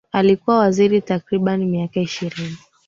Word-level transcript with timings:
Alikuwa 0.11 0.59
waziri 0.59 1.01
takribani 1.01 1.65
miaka 1.65 1.99
ishirini 1.99 2.57